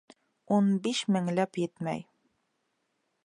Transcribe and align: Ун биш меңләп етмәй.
Ун 0.55 0.71
биш 0.87 1.01
меңләп 1.17 1.61
етмәй. 1.65 2.03